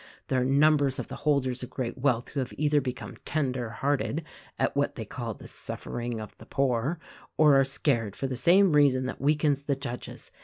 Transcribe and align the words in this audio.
There 0.29 0.41
are 0.41 0.43
numbers 0.43 0.97
of 0.97 1.09
the 1.09 1.15
holders 1.15 1.61
of 1.61 1.69
great 1.69 1.95
wealth 1.95 2.29
who 2.29 2.39
have 2.39 2.53
either 2.57 2.81
become 2.81 3.17
tender 3.23 3.69
hearted— 3.69 4.23
at 4.57 4.75
what 4.75 4.95
they 4.95 5.05
call 5.05 5.35
the 5.35 5.47
suffer 5.47 5.99
ing 5.99 6.19
of 6.19 6.35
the 6.39 6.47
poor— 6.47 6.97
or 7.37 7.59
are 7.59 7.63
scared 7.63 8.15
for 8.15 8.25
the 8.25 8.35
same 8.35 8.71
reason 8.71 9.05
that 9.05 9.21
weakens 9.21 9.61
the 9.61 9.75
judges. 9.75 10.31